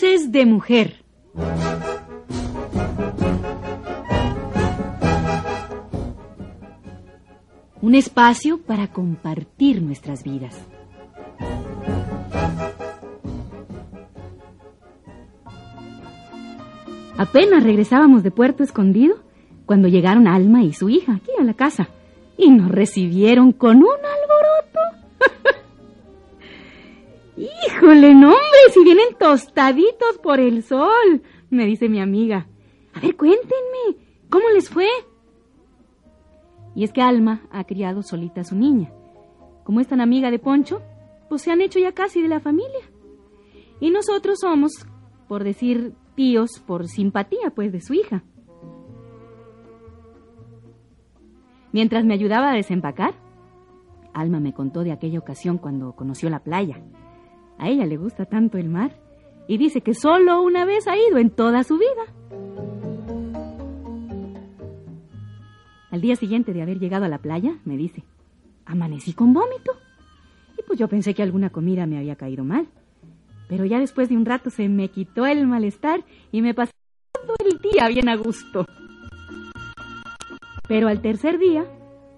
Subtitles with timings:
[0.00, 1.04] De Mujer.
[7.80, 10.58] Un espacio para compartir nuestras vidas.
[17.18, 19.16] Apenas regresábamos de Puerto Escondido
[19.66, 21.90] cuando llegaron Alma y su hija aquí a la casa
[22.38, 24.04] y nos recibieron con un
[27.36, 32.46] Híjole, no hombre, si vienen tostaditos por el sol, me dice mi amiga.
[32.94, 33.96] A ver, cuéntenme,
[34.28, 34.88] ¿cómo les fue?
[36.74, 38.92] Y es que Alma ha criado solita a su niña.
[39.64, 40.82] Como es tan amiga de Poncho,
[41.28, 42.80] pues se han hecho ya casi de la familia.
[43.80, 44.72] Y nosotros somos,
[45.28, 48.22] por decir tíos, por simpatía, pues, de su hija.
[51.72, 53.14] Mientras me ayudaba a desempacar,
[54.12, 56.82] Alma me contó de aquella ocasión cuando conoció la playa.
[57.62, 58.98] A ella le gusta tanto el mar
[59.46, 62.02] y dice que solo una vez ha ido en toda su vida.
[65.92, 68.02] Al día siguiente de haber llegado a la playa, me dice,
[68.66, 69.74] amanecí con vómito.
[70.58, 72.66] Y pues yo pensé que alguna comida me había caído mal.
[73.48, 76.72] Pero ya después de un rato se me quitó el malestar y me pasé
[77.12, 78.66] todo el día bien a gusto.
[80.66, 81.64] Pero al tercer día,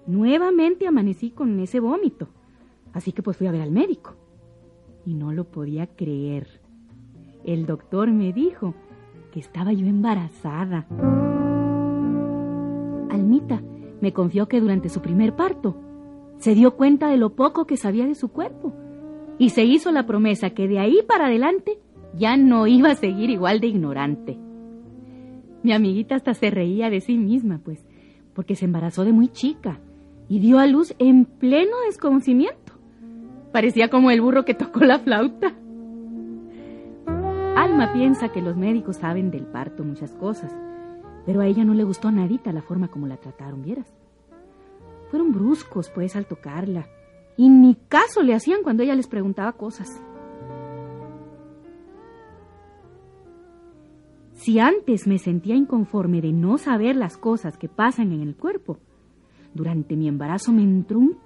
[0.07, 2.29] nuevamente amanecí con ese vómito.
[2.93, 4.24] Así que pues fui a ver al médico.
[5.05, 6.47] Y no lo podía creer.
[7.43, 8.73] El doctor me dijo
[9.31, 10.87] que estaba yo embarazada.
[13.09, 13.61] Almita
[14.01, 15.75] me confió que durante su primer parto
[16.37, 18.73] se dio cuenta de lo poco que sabía de su cuerpo
[19.37, 21.79] y se hizo la promesa que de ahí para adelante
[22.13, 24.37] ya no iba a seguir igual de ignorante.
[25.63, 27.85] Mi amiguita hasta se reía de sí misma, pues,
[28.33, 29.79] porque se embarazó de muy chica
[30.29, 32.64] y dio a luz en pleno desconocimiento.
[33.55, 35.53] Parecía como el burro que tocó la flauta.
[37.55, 40.53] Alma piensa que los médicos saben del parto muchas cosas,
[41.25, 43.95] pero a ella no le gustó nadita la forma como la trataron, vieras.
[45.09, 46.89] Fueron bruscos, pues, al tocarla,
[47.37, 50.03] y ni caso le hacían cuando ella les preguntaba cosas.
[54.33, 58.79] Si antes me sentía inconforme de no saber las cosas que pasan en el cuerpo,
[59.53, 61.24] durante mi embarazo me entró un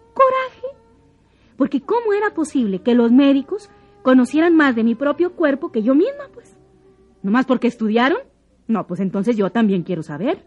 [1.59, 3.69] porque ¿cómo era posible que los médicos
[4.01, 6.55] conocieran más de mi propio cuerpo que yo misma, pues?
[7.21, 8.19] ¿No más porque estudiaron?
[8.67, 10.45] No, pues entonces yo también quiero saber.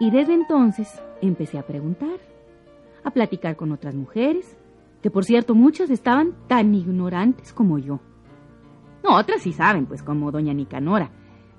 [0.00, 2.18] Y desde entonces empecé a preguntar,
[3.04, 4.56] a platicar con otras mujeres,
[5.02, 8.00] que por cierto muchas estaban tan ignorantes como yo.
[9.04, 11.10] No, otras sí saben, pues como doña Nicanora.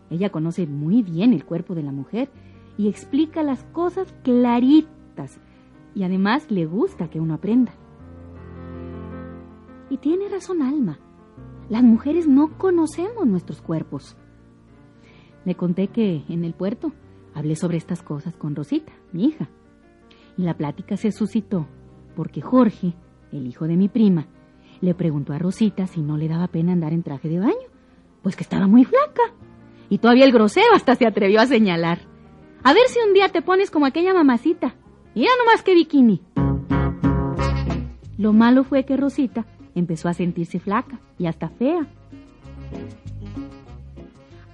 [0.09, 2.31] Ella conoce muy bien el cuerpo de la mujer
[2.79, 5.39] y explica las cosas claritas
[5.93, 7.73] y además le gusta que uno aprenda.
[9.89, 10.99] Y tiene razón Alma.
[11.69, 14.17] Las mujeres no conocemos nuestros cuerpos.
[15.45, 16.91] Le conté que en el puerto
[17.33, 19.49] hablé sobre estas cosas con Rosita, mi hija.
[20.37, 21.67] Y la plática se suscitó
[22.15, 22.93] porque Jorge,
[23.31, 24.27] el hijo de mi prima,
[24.81, 27.69] le preguntó a Rosita si no le daba pena andar en traje de baño,
[28.21, 29.21] pues que estaba muy flaca.
[29.89, 31.99] Y todavía el grosero hasta se atrevió a señalar.
[32.63, 34.75] A ver si un día te pones como aquella mamacita.
[35.13, 36.21] Mira nomás que bikini.
[38.17, 39.45] Lo malo fue que Rosita
[39.75, 41.87] empezó a sentirse flaca y hasta fea.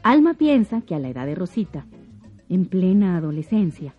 [0.03, 1.85] Alma piensa que a la edad de Rosita,
[2.49, 3.93] en plena adolescencia,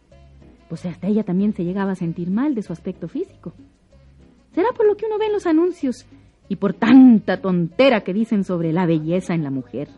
[0.69, 3.53] pues hasta ella también se llegaba a sentir mal de su aspecto físico.
[4.53, 6.07] Será por lo que uno ve en los anuncios
[6.49, 9.89] y por tanta tontera que dicen sobre la belleza en la mujer.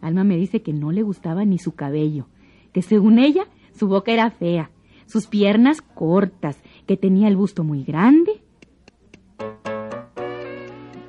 [0.00, 2.26] Alma me dice que no le gustaba ni su cabello,
[2.72, 4.70] que según ella su boca era fea,
[5.06, 8.44] sus piernas cortas, que tenía el busto muy grande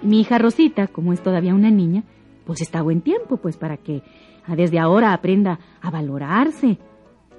[0.06, 2.03] mi hija Rosita, como es todavía una niña,
[2.45, 4.03] pues está buen tiempo, pues para que
[4.47, 6.78] desde ahora aprenda a valorarse,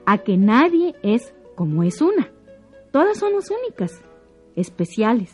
[0.04, 2.30] a que nadie es como es una.
[2.92, 4.02] Todas somos únicas,
[4.56, 5.32] especiales.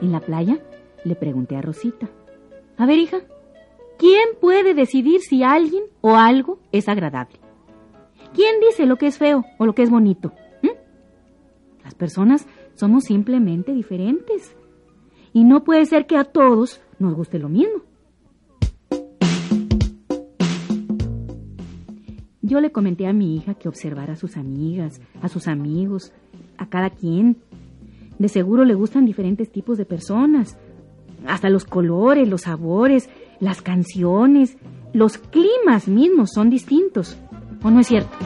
[0.00, 0.58] En la playa
[1.04, 2.08] le pregunté a Rosita,
[2.76, 3.18] a ver hija,
[3.98, 7.38] ¿quién puede decidir si alguien o algo es agradable?
[8.34, 10.32] ¿Quién dice lo que es feo o lo que es bonito?
[10.62, 10.68] ¿Mm?
[11.84, 14.54] Las personas somos simplemente diferentes.
[15.32, 17.82] Y no puede ser que a todos nos guste lo mismo.
[22.40, 26.12] Yo le comenté a mi hija que observara a sus amigas, a sus amigos,
[26.56, 27.36] a cada quien.
[28.18, 30.56] De seguro le gustan diferentes tipos de personas,
[31.26, 34.56] hasta los colores, los sabores, las canciones,
[34.92, 37.18] los climas mismos son distintos.
[37.62, 38.16] ¿O no es cierto?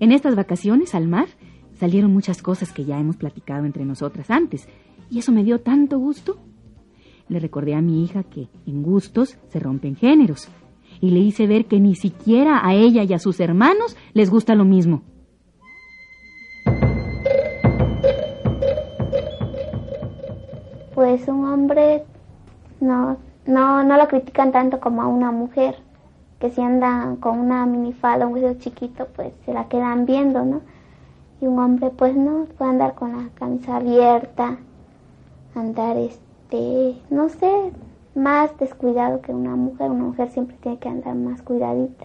[0.00, 1.28] En estas vacaciones al mar
[1.74, 4.68] salieron muchas cosas que ya hemos platicado entre nosotras antes,
[5.10, 6.36] y eso me dio tanto gusto.
[7.28, 10.48] Le recordé a mi hija que en gustos se rompen géneros,
[11.00, 14.54] y le hice ver que ni siquiera a ella y a sus hermanos les gusta
[14.54, 15.02] lo mismo.
[20.94, 22.04] Pues un hombre
[22.80, 23.16] no,
[23.46, 25.76] no, no lo critican tanto como a una mujer,
[26.44, 30.60] que si anda con una minifalda, un vestido chiquito, pues se la quedan viendo, ¿no?
[31.40, 34.58] Y un hombre, pues no, puede andar con la camisa abierta,
[35.54, 37.72] andar, este, no sé,
[38.14, 39.90] más descuidado que una mujer.
[39.90, 42.04] Una mujer siempre tiene que andar más cuidadita.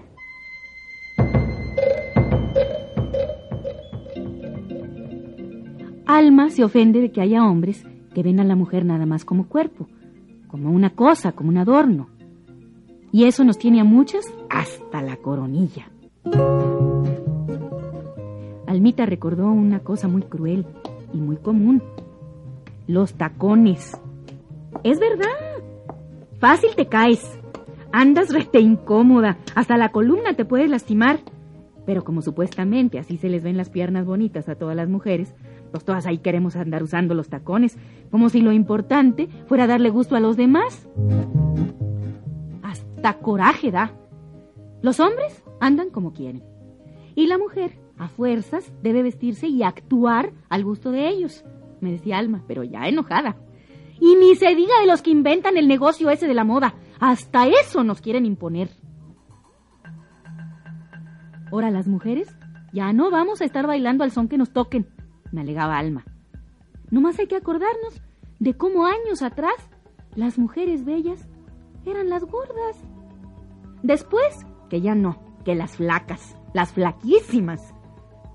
[6.05, 7.83] Alma se ofende de que haya hombres
[8.15, 9.89] que ven a la mujer nada más como cuerpo,
[10.47, 12.18] como una cosa, como un adorno.
[13.11, 15.89] Y eso nos tiene a muchas hasta la coronilla.
[18.67, 20.65] Almita recordó una cosa muy cruel
[21.13, 21.81] y muy común.
[22.87, 23.99] Los tacones.
[24.83, 25.25] Es verdad.
[26.39, 27.39] Fácil te caes.
[27.91, 29.37] Andas rete incómoda.
[29.55, 31.19] Hasta la columna te puedes lastimar.
[31.87, 35.33] Pero como supuestamente así se les ven las piernas bonitas a todas las mujeres,
[35.71, 37.77] pues todas ahí queremos andar usando los tacones,
[38.11, 40.87] como si lo importante fuera darle gusto a los demás.
[43.21, 43.93] Coraje da.
[44.81, 46.43] Los hombres andan como quieren.
[47.15, 51.43] Y la mujer, a fuerzas, debe vestirse y actuar al gusto de ellos,
[51.81, 53.37] me decía Alma, pero ya enojada.
[53.99, 56.75] Y ni se diga de los que inventan el negocio ese de la moda.
[56.99, 58.69] Hasta eso nos quieren imponer.
[61.51, 62.29] Ahora las mujeres
[62.71, 64.87] ya no vamos a estar bailando al son que nos toquen,
[65.31, 66.05] me alegaba Alma.
[66.91, 68.01] Nomás hay que acordarnos
[68.39, 69.55] de cómo años atrás
[70.15, 71.27] las mujeres bellas
[71.85, 72.77] eran las gordas.
[73.83, 77.73] Después, que ya no, que las flacas, las flaquísimas.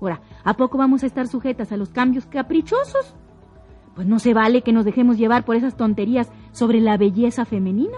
[0.01, 3.15] Ahora, ¿a poco vamos a estar sujetas a los cambios caprichosos?
[3.95, 7.97] Pues no se vale que nos dejemos llevar por esas tonterías sobre la belleza femenina.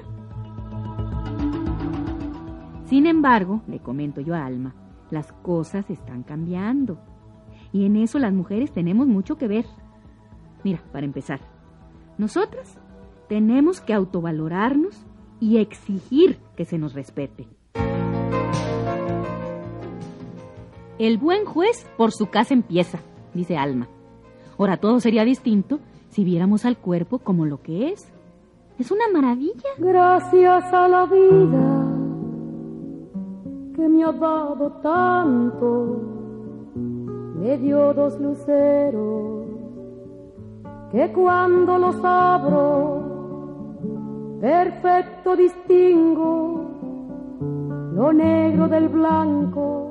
[2.85, 4.75] Sin embargo, le comento yo a Alma,
[5.09, 6.99] las cosas están cambiando.
[7.73, 9.65] Y en eso las mujeres tenemos mucho que ver.
[10.63, 11.39] Mira, para empezar,
[12.17, 12.79] nosotras
[13.27, 15.05] tenemos que autovalorarnos
[15.39, 17.47] y exigir que se nos respete.
[20.99, 22.99] El buen juez por su casa empieza,
[23.33, 23.87] dice Alma.
[24.57, 25.79] Ahora todo sería distinto
[26.09, 28.11] si viéramos al cuerpo como lo que es.
[28.79, 29.69] Es una maravilla.
[29.77, 31.87] Gracias a la vida
[33.75, 36.01] que me ha dado tanto,
[37.35, 39.45] me dio dos luceros
[40.91, 43.06] que cuando los abro,
[44.39, 46.71] perfecto distingo
[47.93, 49.87] lo negro del blanco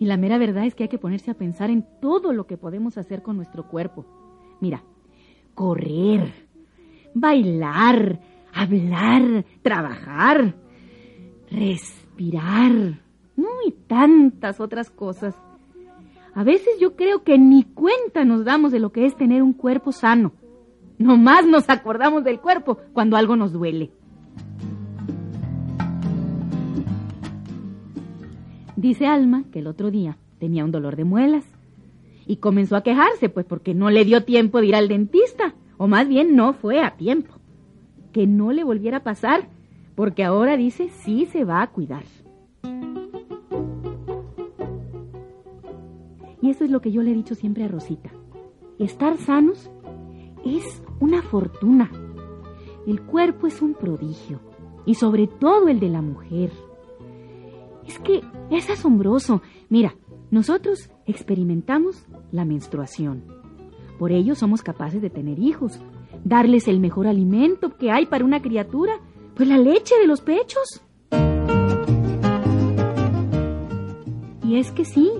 [0.00, 2.56] y la mera verdad es que hay que ponerse a pensar en todo lo que
[2.56, 4.06] podemos hacer con nuestro cuerpo.
[4.58, 4.82] Mira,
[5.54, 6.32] correr,
[7.12, 8.18] bailar,
[8.54, 10.54] hablar, trabajar,
[11.50, 12.72] respirar,
[13.36, 13.48] ¿no?
[13.66, 15.34] y tantas otras cosas.
[16.34, 19.52] A veces yo creo que ni cuenta nos damos de lo que es tener un
[19.52, 20.32] cuerpo sano.
[21.00, 23.90] Nomás nos acordamos del cuerpo cuando algo nos duele.
[28.76, 31.46] Dice Alma que el otro día tenía un dolor de muelas
[32.26, 35.86] y comenzó a quejarse, pues porque no le dio tiempo de ir al dentista, o
[35.86, 37.32] más bien no fue a tiempo.
[38.12, 39.48] Que no le volviera a pasar,
[39.94, 42.04] porque ahora dice sí se va a cuidar.
[46.42, 48.10] Y eso es lo que yo le he dicho siempre a Rosita.
[48.78, 49.70] Estar sanos
[50.44, 51.90] es una fortuna.
[52.86, 54.40] El cuerpo es un prodigio,
[54.86, 56.50] y sobre todo el de la mujer.
[57.86, 59.42] Es que es asombroso.
[59.68, 59.94] Mira,
[60.30, 63.24] nosotros experimentamos la menstruación.
[63.98, 65.80] Por ello somos capaces de tener hijos,
[66.24, 68.94] darles el mejor alimento que hay para una criatura,
[69.34, 70.82] pues la leche de los pechos.
[74.44, 75.10] Y es que sí,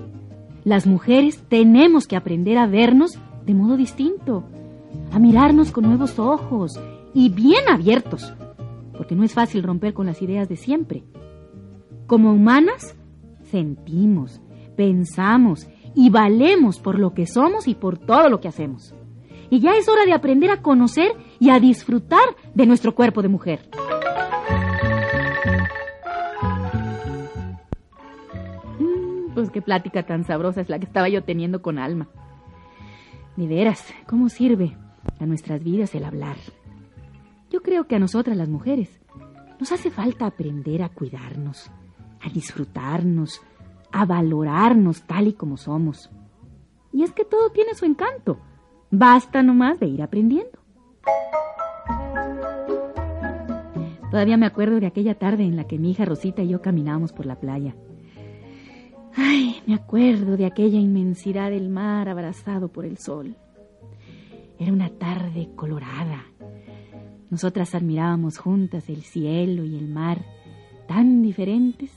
[0.63, 4.43] las mujeres tenemos que aprender a vernos de modo distinto,
[5.11, 6.79] a mirarnos con nuevos ojos
[7.13, 8.33] y bien abiertos,
[8.97, 11.03] porque no es fácil romper con las ideas de siempre.
[12.07, 12.95] Como humanas,
[13.49, 14.41] sentimos,
[14.75, 18.93] pensamos y valemos por lo que somos y por todo lo que hacemos.
[19.49, 23.27] Y ya es hora de aprender a conocer y a disfrutar de nuestro cuerpo de
[23.27, 23.67] mujer.
[28.79, 32.07] Mm, pues qué plática tan sabrosa es la que estaba yo teniendo con Alma.
[33.37, 34.75] Ni veras, ¿cómo sirve
[35.19, 36.35] a nuestras vidas el hablar?
[37.49, 38.99] Yo creo que a nosotras las mujeres
[39.59, 41.71] nos hace falta aprender a cuidarnos,
[42.21, 43.41] a disfrutarnos,
[43.91, 46.09] a valorarnos tal y como somos.
[46.91, 48.39] Y es que todo tiene su encanto.
[48.89, 50.59] Basta nomás de ir aprendiendo.
[54.09, 57.13] Todavía me acuerdo de aquella tarde en la que mi hija Rosita y yo caminábamos
[57.13, 57.75] por la playa.
[59.67, 63.35] Me acuerdo de aquella inmensidad del mar abrazado por el sol.
[64.59, 66.25] Era una tarde colorada.
[67.29, 70.25] Nosotras admirábamos juntas el cielo y el mar,
[70.87, 71.91] tan diferentes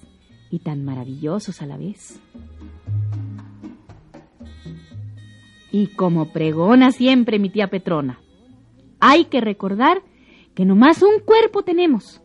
[0.50, 2.21] y tan maravillosos a la vez.
[5.73, 8.21] Y como pregona siempre mi tía Petrona,
[9.00, 10.02] hay que recordar
[10.54, 12.23] que nomás un cuerpo tenemos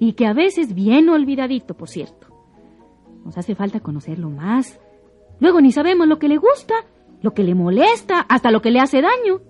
[0.00, 2.29] y que a veces bien olvidadito, por cierto.
[3.24, 4.80] Nos hace falta conocerlo más.
[5.38, 6.74] Luego ni sabemos lo que le gusta,
[7.22, 9.40] lo que le molesta, hasta lo que le hace daño.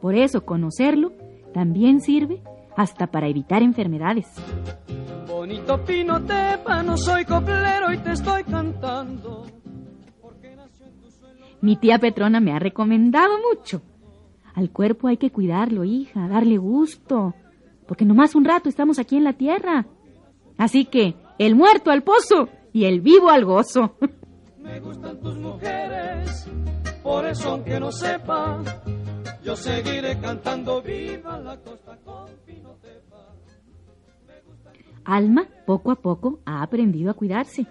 [0.00, 1.12] Por eso conocerlo
[1.52, 2.42] también sirve
[2.76, 4.26] hasta para evitar enfermedades.
[5.28, 6.18] Bonito pino
[6.84, 9.46] no soy coplero y te estoy cantando.
[11.60, 13.80] Mi tía Petrona me ha recomendado mucho.
[14.54, 17.34] Al cuerpo hay que cuidarlo, hija, darle gusto,
[17.86, 19.86] porque nomás un rato estamos aquí en la tierra.
[20.58, 23.96] Así que, el muerto al pozo y el vivo al gozo.
[24.58, 26.50] Me gustan tus mujeres,
[27.02, 28.62] por eso aunque no sepa,
[29.44, 33.32] yo seguiré cantando viva la costa con Pinotepa.
[35.04, 37.66] Alma, poco a poco, ha aprendido a cuidarse.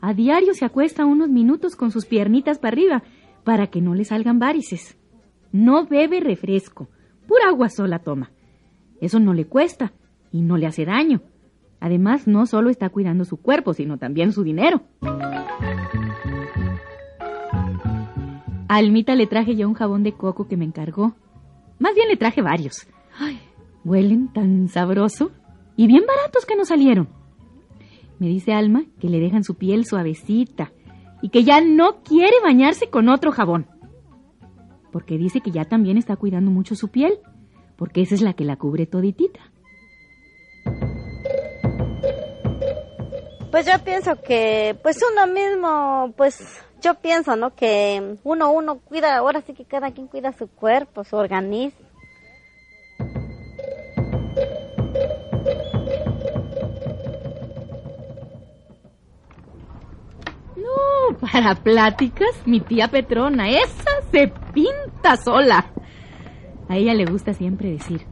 [0.00, 3.02] A diario se acuesta unos minutos con sus piernitas para arriba
[3.44, 4.98] para que no le salgan varices.
[5.52, 6.88] No bebe refresco,
[7.26, 8.30] pura agua sola toma.
[9.00, 9.94] Eso no le cuesta
[10.32, 11.22] y no le hace daño.
[11.80, 14.82] Además, no solo está cuidando su cuerpo, sino también su dinero.
[18.68, 21.14] A Almita le traje ya un jabón de coco que me encargó.
[21.78, 22.86] Más bien le traje varios.
[23.18, 23.38] Ay,
[23.84, 25.30] huelen tan sabroso
[25.76, 27.08] y bien baratos que nos salieron.
[28.18, 30.72] Me dice Alma que le dejan su piel suavecita
[31.22, 33.66] y que ya no quiere bañarse con otro jabón.
[34.92, 37.18] Porque dice que ya también está cuidando mucho su piel,
[37.76, 39.40] porque esa es la que la cubre toditita.
[43.50, 46.38] Pues yo pienso que, pues uno mismo, pues
[46.82, 47.54] yo pienso, ¿no?
[47.54, 51.86] Que uno, uno cuida, ahora sí que cada quien cuida su cuerpo, su organismo.
[60.56, 65.72] No, para pláticas, mi tía Petrona, esa se pinta sola.
[66.68, 68.02] A ella le gusta siempre decir,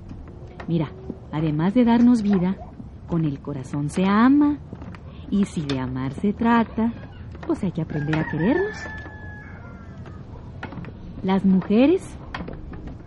[0.67, 0.91] mira,
[1.31, 2.57] además de darnos vida,
[3.07, 4.59] con el corazón se ama,
[5.31, 6.93] y si de amar se trata,
[7.47, 8.77] pues hay que aprender a querernos.
[11.23, 12.03] Las mujeres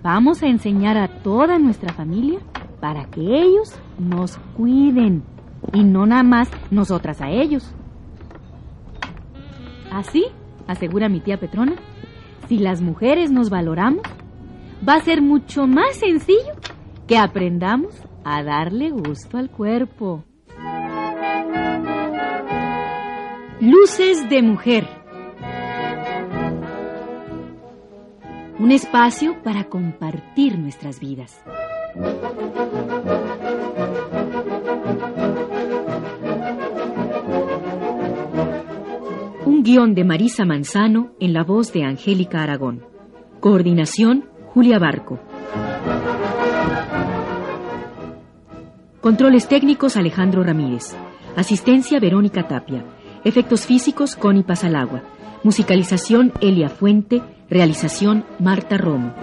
[0.03, 2.39] vamos a enseñar a toda nuestra familia
[2.79, 5.23] para que ellos nos cuiden
[5.73, 7.73] y no nada más nosotras a ellos.
[9.91, 10.25] Así,
[10.67, 11.75] asegura mi tía Petrona,
[12.47, 14.01] si las mujeres nos valoramos,
[14.87, 16.53] va a ser mucho más sencillo
[17.07, 20.23] que aprendamos a darle gusto al cuerpo.
[23.61, 24.87] Luces de Mujer.
[28.57, 31.43] Un espacio para compartir nuestras vidas.
[39.45, 42.85] Un guion de Marisa Manzano en la voz de Angélica Aragón.
[43.41, 44.23] Coordinación
[44.53, 45.19] Julia Barco.
[49.01, 50.95] Controles técnicos Alejandro Ramírez.
[51.35, 52.85] Asistencia Verónica Tapia.
[53.23, 55.01] Efectos físicos, Connie Pasalagua.
[55.43, 57.21] Musicalización, Elia Fuente.
[57.49, 59.13] Realización, Marta Romo.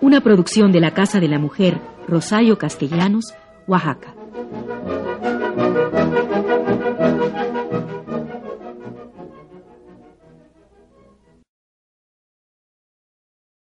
[0.00, 3.34] Una producción de la Casa de la Mujer, Rosario Castellanos,
[3.66, 4.13] Oaxaca.